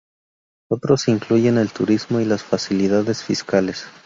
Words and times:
Otros 0.71 1.07
incluyen 1.09 1.59
el 1.59 1.71
turismo 1.71 2.19
y 2.19 2.25
las 2.25 2.41
facilidades 2.41 3.23
fiscales. 3.23 3.85